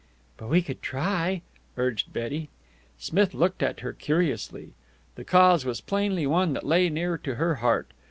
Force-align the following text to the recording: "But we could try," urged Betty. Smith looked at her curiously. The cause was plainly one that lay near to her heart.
"But 0.37 0.47
we 0.49 0.63
could 0.63 0.81
try," 0.81 1.43
urged 1.77 2.11
Betty. 2.11 2.49
Smith 2.97 3.35
looked 3.35 3.61
at 3.61 3.81
her 3.81 3.93
curiously. 3.93 4.71
The 5.13 5.23
cause 5.23 5.63
was 5.63 5.79
plainly 5.79 6.25
one 6.25 6.53
that 6.53 6.65
lay 6.65 6.89
near 6.89 7.19
to 7.19 7.35
her 7.35 7.53
heart. 7.61 7.91